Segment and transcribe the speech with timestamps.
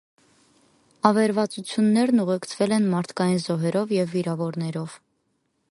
[1.09, 4.97] Ավերածություններն ուղեկցվել են մարդկային զոհերով և վիրավորներով։